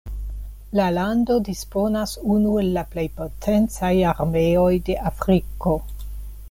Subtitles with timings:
[0.79, 5.81] La lando disponas unu el la plej potencaj armeoj de Afriko.